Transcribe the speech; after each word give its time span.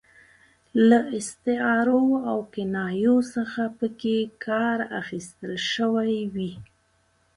له 0.87 0.99
استعارو 1.17 2.03
او 2.29 2.37
کنایو 2.53 3.17
څخه 3.33 3.61
پکې 3.77 4.17
کار 4.45 4.77
اخیستل 5.01 5.53
شوی 5.71 6.15
وي. 6.33 6.51